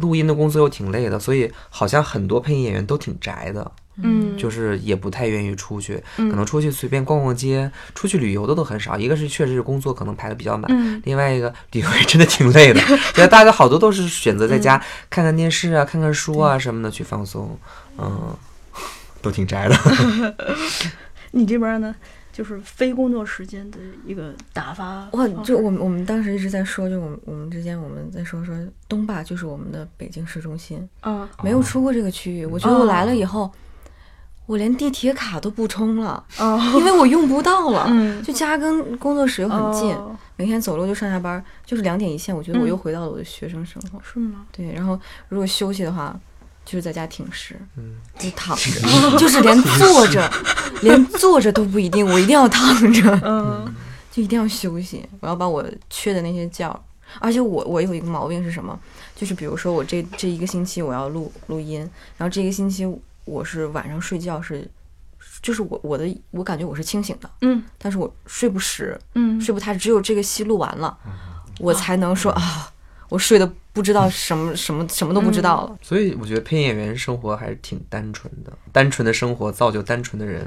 [0.00, 3.70] 录音的工作又挺累的，所以好像很多配音演员都挺宅的，
[4.02, 8.96] 嗯，就是也不太愿意出去，嗯可能出去随便逛逛街、出去旅游的都很少。
[8.96, 12.80] 一个是确实是工作可能排的比较满，嗯另外一个旅游也真的挺累的。
[13.14, 17.58] 所以大家好多都是选择在家看看电视啊、看看书啊什么的去放松，
[17.98, 18.36] 嗯，
[19.20, 19.76] 都挺宅的。
[21.32, 21.94] 你这边呢，
[22.38, 25.26] 就是非工作时间的一个打发哇。
[25.42, 28.54] 就我们我们当时一直在说，就我们我们之间我们在说说
[28.88, 32.46] 东坝就是我们的北京市中心，啊，没有出过这个区域。
[32.46, 33.50] 我觉得我来了以后，
[34.46, 37.86] 我连地铁卡都不充了，哦，因为我用不到了。
[37.88, 42.32] 嗯，就家跟工作室又很近，哦每天走路就上下班，就是两点一线。
[42.32, 44.00] 我觉得我嗯又回到了我的学生生活。
[44.04, 44.46] 是吗？
[44.52, 44.96] 对，然后
[45.28, 46.16] 如果休息的话，
[46.64, 50.30] 就是在家挺尸，嗯，就躺着， 就是连坐着，
[50.82, 53.74] 连坐着都不一定，我一定要躺着，嗯
[54.10, 55.04] 就一定要休息。
[55.20, 56.78] 我要把我缺的那些觉，
[57.20, 58.78] 而且我我有一个毛病是什么？
[59.14, 61.80] 就是比如说我这这一个星期我要录录音，
[62.16, 62.86] 然后这一个星期
[63.24, 64.68] 我是晚上睡觉是，
[65.42, 70.96] 就是我我的我感觉我是清醒的，嗯但是我睡不实，嗯，睡不踏实，只有这个戏录完了，
[71.58, 72.72] 我才能说啊，
[73.08, 75.78] 我睡的不知道什么什么什么都不知道了。
[75.80, 80.44] 所以我觉得配音演员生活还是挺单纯的，单纯的生活造就单纯的人。